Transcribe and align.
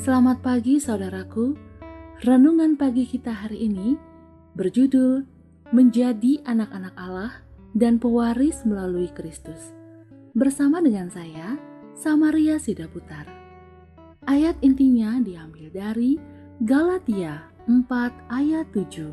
Selamat 0.00 0.40
pagi 0.40 0.80
saudaraku. 0.80 1.52
Renungan 2.24 2.72
pagi 2.80 3.04
kita 3.04 3.36
hari 3.36 3.68
ini 3.68 4.00
berjudul 4.56 5.28
Menjadi 5.76 6.40
Anak-anak 6.48 6.96
Allah 6.96 7.44
dan 7.76 8.00
Pewaris 8.00 8.64
melalui 8.64 9.12
Kristus. 9.12 9.76
Bersama 10.32 10.80
dengan 10.80 11.12
saya, 11.12 11.60
Samaria 11.92 12.56
Sidaputar. 12.56 13.28
Ayat 14.24 14.56
intinya 14.64 15.20
diambil 15.20 15.68
dari 15.68 16.16
Galatia 16.64 17.44
4 17.68 17.84
ayat 18.32 18.72
7. 18.72 19.04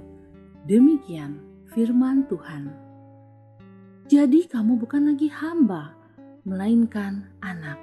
Demikian 0.71 1.43
firman 1.75 2.23
Tuhan. 2.31 2.71
Jadi 4.07 4.47
kamu 4.47 4.79
bukan 4.79 5.11
lagi 5.11 5.27
hamba, 5.27 5.91
melainkan 6.47 7.27
anak 7.43 7.75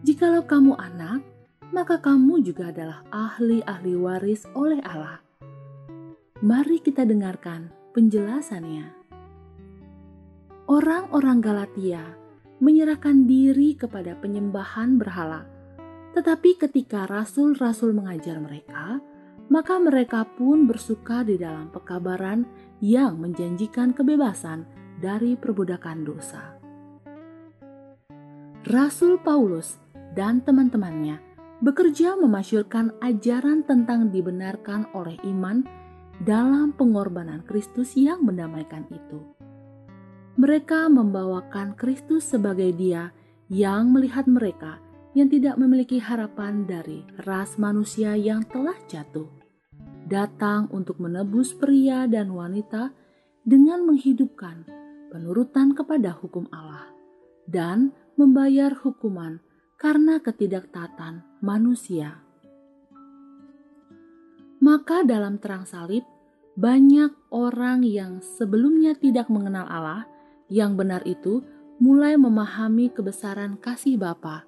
Jikalau 0.00 0.48
kamu 0.48 0.80
anak, 0.80 1.20
maka 1.70 2.02
kamu 2.02 2.42
juga 2.42 2.74
adalah 2.74 3.06
ahli-ahli 3.14 3.94
waris 3.94 4.42
oleh 4.58 4.82
Allah. 4.82 5.22
Mari 6.42 6.82
kita 6.82 7.06
dengarkan 7.06 7.70
penjelasannya. 7.94 8.90
Orang-orang 10.70 11.38
Galatia 11.42 12.02
menyerahkan 12.62 13.26
diri 13.26 13.74
kepada 13.74 14.14
penyembahan 14.18 14.98
berhala, 14.98 15.46
tetapi 16.14 16.58
ketika 16.58 17.06
rasul-rasul 17.06 17.94
mengajar 17.94 18.38
mereka, 18.38 19.02
maka 19.50 19.78
mereka 19.82 20.22
pun 20.26 20.70
bersuka 20.70 21.26
di 21.26 21.34
dalam 21.34 21.74
pekabaran 21.74 22.46
yang 22.78 23.18
menjanjikan 23.18 23.90
kebebasan 23.90 24.66
dari 25.02 25.34
perbudakan 25.34 26.06
dosa. 26.06 26.54
Rasul 28.70 29.18
Paulus 29.18 29.80
dan 30.14 30.44
teman-temannya 30.44 31.29
bekerja 31.60 32.16
memasyurkan 32.16 32.96
ajaran 33.04 33.64
tentang 33.68 34.08
dibenarkan 34.08 34.88
oleh 34.96 35.16
iman 35.28 35.64
dalam 36.24 36.72
pengorbanan 36.72 37.44
Kristus 37.44 37.96
yang 37.96 38.24
mendamaikan 38.24 38.88
itu. 38.88 39.20
Mereka 40.40 40.88
membawakan 40.88 41.76
Kristus 41.76 42.32
sebagai 42.32 42.72
Dia 42.72 43.12
yang 43.52 43.92
melihat 43.92 44.24
mereka 44.24 44.80
yang 45.12 45.28
tidak 45.28 45.58
memiliki 45.60 46.00
harapan 46.00 46.64
dari 46.64 47.02
ras 47.26 47.58
manusia 47.60 48.14
yang 48.14 48.46
telah 48.46 48.76
jatuh, 48.88 49.26
datang 50.06 50.70
untuk 50.70 51.02
menebus 51.02 51.52
pria 51.52 52.06
dan 52.06 52.30
wanita 52.32 52.94
dengan 53.42 53.84
menghidupkan 53.84 54.64
penurutan 55.10 55.74
kepada 55.74 56.14
hukum 56.14 56.46
Allah 56.54 56.94
dan 57.50 57.90
membayar 58.14 58.70
hukuman 58.70 59.42
karena 59.80 60.20
ketidaktaatan 60.20 61.24
manusia. 61.40 62.20
Maka 64.60 65.00
dalam 65.08 65.40
terang 65.40 65.64
salib, 65.64 66.04
banyak 66.52 67.16
orang 67.32 67.80
yang 67.80 68.20
sebelumnya 68.20 68.92
tidak 68.92 69.32
mengenal 69.32 69.64
Allah 69.64 70.04
yang 70.52 70.76
benar 70.76 71.00
itu 71.08 71.40
mulai 71.80 72.20
memahami 72.20 72.92
kebesaran 72.92 73.56
kasih 73.56 73.96
Bapa. 73.96 74.44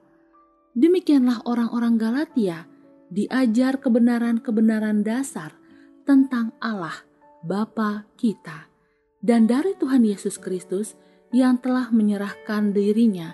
Demikianlah 0.77 1.49
orang-orang 1.49 1.97
Galatia 1.97 2.69
diajar 3.09 3.81
kebenaran-kebenaran 3.81 5.01
dasar 5.01 5.57
tentang 6.05 6.53
Allah, 6.61 7.09
Bapa 7.41 8.05
kita, 8.21 8.69
dan 9.25 9.49
dari 9.49 9.73
Tuhan 9.81 10.05
Yesus 10.05 10.37
Kristus 10.37 10.93
yang 11.33 11.57
telah 11.57 11.89
menyerahkan 11.89 12.77
dirinya 12.77 13.33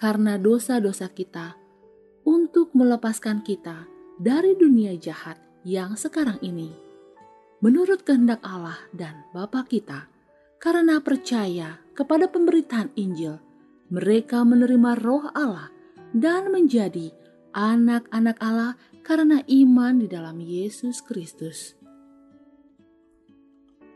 karena 0.00 0.40
dosa-dosa 0.40 1.12
kita 1.12 1.60
untuk 2.24 2.72
melepaskan 2.72 3.44
kita 3.44 3.84
dari 4.16 4.56
dunia 4.56 4.96
jahat 4.96 5.36
yang 5.60 5.92
sekarang 5.92 6.40
ini. 6.40 6.72
Menurut 7.60 8.08
kehendak 8.08 8.40
Allah 8.40 8.80
dan 8.96 9.28
Bapa 9.36 9.68
kita, 9.68 10.08
karena 10.56 11.04
percaya 11.04 11.76
kepada 11.92 12.32
pemberitaan 12.32 12.88
Injil, 12.96 13.36
mereka 13.92 14.40
menerima 14.40 14.96
roh 15.04 15.28
Allah 15.36 15.68
dan 16.16 16.48
menjadi 16.48 17.12
anak-anak 17.52 18.40
Allah 18.40 18.80
karena 19.04 19.44
iman 19.44 20.00
di 20.00 20.08
dalam 20.08 20.40
Yesus 20.40 21.04
Kristus. 21.04 21.76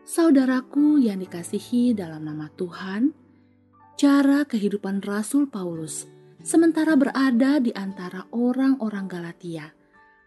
Saudaraku 0.04 1.00
yang 1.00 1.24
dikasihi 1.24 1.96
dalam 1.96 2.28
nama 2.28 2.52
Tuhan, 2.52 3.23
cara 3.94 4.42
kehidupan 4.42 5.06
Rasul 5.06 5.46
Paulus 5.46 6.10
sementara 6.42 6.98
berada 6.98 7.62
di 7.62 7.70
antara 7.78 8.26
orang-orang 8.34 9.06
Galatia 9.06 9.70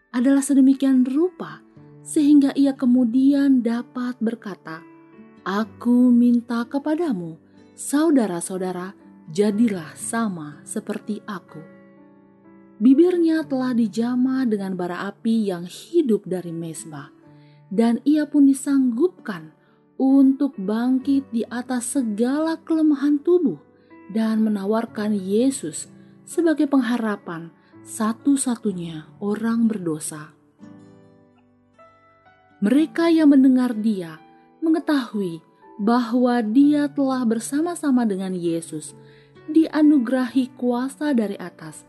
adalah 0.08 0.40
sedemikian 0.40 1.04
rupa 1.04 1.60
sehingga 2.00 2.56
ia 2.56 2.72
kemudian 2.72 3.60
dapat 3.60 4.16
berkata, 4.24 4.80
"Aku 5.44 6.08
minta 6.08 6.64
kepadamu, 6.64 7.36
saudara-saudara, 7.76 8.96
jadilah 9.28 9.92
sama 9.92 10.64
seperti 10.64 11.20
aku." 11.28 11.60
Bibirnya 12.80 13.44
telah 13.44 13.76
dijama 13.76 14.48
dengan 14.48 14.80
bara 14.80 15.12
api 15.12 15.52
yang 15.52 15.68
hidup 15.68 16.24
dari 16.24 16.56
mesbah, 16.56 17.12
dan 17.68 18.00
ia 18.08 18.24
pun 18.24 18.48
disanggupkan 18.48 19.52
untuk 19.98 20.54
bangkit 20.54 21.26
di 21.34 21.42
atas 21.50 21.98
segala 21.98 22.54
kelemahan 22.62 23.18
tubuh 23.18 23.58
dan 24.14 24.46
menawarkan 24.46 25.18
Yesus 25.18 25.90
sebagai 26.22 26.70
pengharapan 26.70 27.50
satu-satunya 27.82 29.10
orang 29.18 29.66
berdosa. 29.66 30.32
Mereka 32.62 33.10
yang 33.10 33.34
mendengar 33.34 33.74
Dia 33.74 34.22
mengetahui 34.62 35.42
bahwa 35.82 36.42
Dia 36.46 36.86
telah 36.90 37.26
bersama-sama 37.26 38.06
dengan 38.06 38.34
Yesus, 38.34 38.94
dianugerahi 39.50 40.54
kuasa 40.54 41.10
dari 41.14 41.38
atas. 41.38 41.86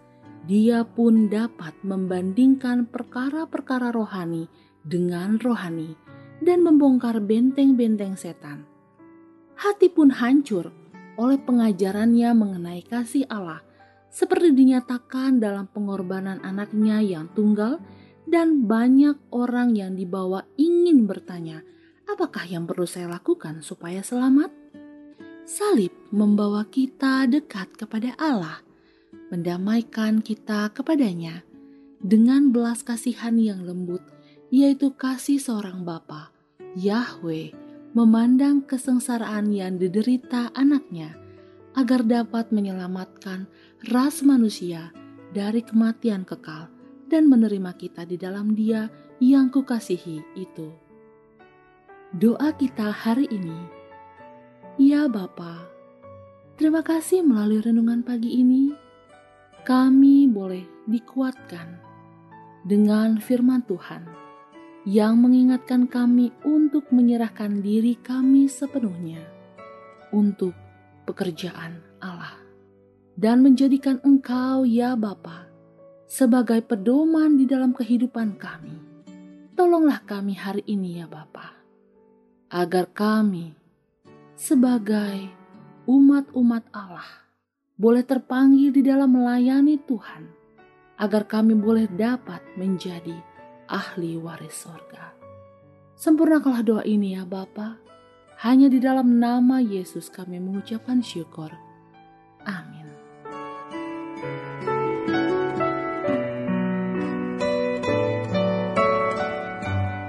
Dia 0.49 0.81
pun 0.81 1.29
dapat 1.29 1.77
membandingkan 1.85 2.89
perkara-perkara 2.89 3.93
rohani 3.93 4.49
dengan 4.81 5.37
rohani 5.37 6.08
dan 6.39 6.63
membongkar 6.63 7.19
benteng-benteng 7.23 8.15
setan. 8.15 8.63
Hati 9.59 9.91
pun 9.91 10.11
hancur 10.15 10.71
oleh 11.19 11.35
pengajarannya 11.35 12.31
mengenai 12.31 12.81
kasih 12.87 13.27
Allah, 13.27 13.59
seperti 14.07 14.55
dinyatakan 14.55 15.43
dalam 15.43 15.67
pengorbanan 15.67 16.39
anaknya 16.41 17.03
yang 17.03 17.27
tunggal, 17.35 17.83
dan 18.23 18.69
banyak 18.69 19.19
orang 19.35 19.75
yang 19.75 19.97
dibawa 19.99 20.47
ingin 20.55 21.09
bertanya, 21.09 21.65
"Apakah 22.07 22.47
yang 22.47 22.63
perlu 22.69 22.87
saya 22.87 23.11
lakukan 23.11 23.59
supaya 23.59 23.99
selamat?" 23.99 24.53
Salib 25.49 25.91
membawa 26.13 26.63
kita 26.69 27.25
dekat 27.25 27.73
kepada 27.73 28.13
Allah, 28.21 28.61
mendamaikan 29.33 30.21
kita 30.21 30.69
kepadanya 30.71 31.41
dengan 31.99 32.53
belas 32.53 32.85
kasihan 32.85 33.35
yang 33.35 33.65
lembut 33.65 34.05
yaitu 34.49 34.93
kasih 34.93 35.37
seorang 35.37 35.85
bapa, 35.85 36.33
Yahweh, 36.77 37.49
memandang 37.97 38.61
kesengsaraan 38.61 39.49
yang 39.49 39.81
diderita 39.81 40.53
anaknya 40.53 41.17
agar 41.73 42.05
dapat 42.05 42.53
menyelamatkan 42.53 43.49
ras 43.89 44.21
manusia 44.21 44.93
dari 45.33 45.65
kematian 45.65 46.21
kekal 46.21 46.69
dan 47.09 47.25
menerima 47.25 47.73
kita 47.73 48.05
di 48.05 48.21
dalam 48.21 48.53
dia 48.53 48.85
yang 49.17 49.49
kukasihi 49.49 50.21
itu. 50.37 50.69
Doa 52.13 52.53
kita 52.53 52.93
hari 52.93 53.25
ini, 53.33 53.59
Ya 54.77 55.09
Bapa, 55.09 55.65
terima 56.57 56.85
kasih 56.85 57.25
melalui 57.25 57.65
renungan 57.65 58.05
pagi 58.05 58.29
ini, 58.41 58.69
kami 59.65 60.29
boleh 60.29 60.65
dikuatkan 60.85 61.81
dengan 62.65 63.17
firman 63.17 63.65
Tuhan 63.65 64.28
yang 64.87 65.19
mengingatkan 65.19 65.91
kami 65.91 66.31
untuk 66.47 66.87
menyerahkan 66.95 67.59
diri 67.59 67.99
kami 67.99 68.47
sepenuhnya 68.47 69.19
untuk 70.15 70.55
pekerjaan 71.03 71.83
Allah. 71.99 72.39
dan 73.19 73.43
menjadikan 73.43 73.99
Engkau, 74.07 74.63
ya 74.63 74.95
Bapa, 74.95 75.51
sebagai 76.07 76.63
pedoman 76.63 77.35
di 77.35 77.43
dalam 77.43 77.75
kehidupan 77.75 78.39
kami. 78.39 78.71
Tolonglah 79.59 80.07
kami 80.07 80.39
hari 80.39 80.63
ini 80.71 81.03
ya 81.03 81.05
Bapa, 81.11 81.51
agar 82.47 82.87
kami 82.95 83.51
sebagai 84.39 85.27
umat-umat 85.83 86.63
Allah 86.71 87.27
boleh 87.75 88.07
terpanggil 88.07 88.71
di 88.71 88.87
dalam 88.87 89.11
melayani 89.11 89.75
Tuhan, 89.83 90.23
agar 90.95 91.27
kami 91.27 91.59
boleh 91.59 91.91
dapat 91.91 92.39
menjadi 92.55 93.19
ahli 93.69 94.17
waris 94.17 94.65
sorga. 94.65 95.13
Sempurnakanlah 95.93 96.65
doa 96.65 96.83
ini 96.83 97.13
ya 97.13 97.23
Bapa. 97.23 97.77
Hanya 98.41 98.71
di 98.71 98.81
dalam 98.81 99.21
nama 99.21 99.61
Yesus 99.61 100.09
kami 100.09 100.41
mengucapkan 100.41 101.03
syukur. 101.05 101.53
Amin. 102.47 102.87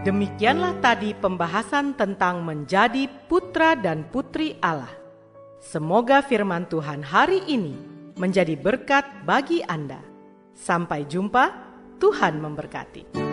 Demikianlah 0.01 0.81
tadi 0.81 1.13
pembahasan 1.13 1.93
tentang 1.93 2.41
menjadi 2.41 3.05
putra 3.29 3.77
dan 3.77 4.09
putri 4.09 4.57
Allah. 4.65 4.91
Semoga 5.61 6.25
firman 6.25 6.65
Tuhan 6.73 7.05
hari 7.05 7.45
ini 7.45 7.77
menjadi 8.17 8.57
berkat 8.57 9.05
bagi 9.29 9.61
Anda. 9.69 10.01
Sampai 10.57 11.05
jumpa, 11.05 11.53
Tuhan 12.01 12.41
memberkati. 12.41 13.30